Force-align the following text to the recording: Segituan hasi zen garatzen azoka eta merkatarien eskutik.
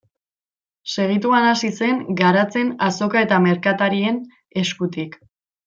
Segituan 0.93 1.45
hasi 1.49 1.69
zen 1.83 2.01
garatzen 2.23 2.71
azoka 2.89 3.23
eta 3.29 3.39
merkatarien 3.47 4.19
eskutik. 4.65 5.21